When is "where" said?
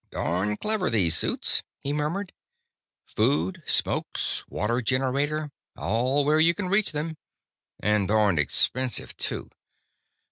6.25-6.39